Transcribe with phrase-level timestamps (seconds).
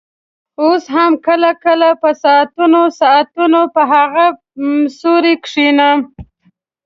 [0.63, 4.25] اوس هم کله کله په ساعتونو ساعتونو په هغه
[4.99, 5.97] سوري کښېنم.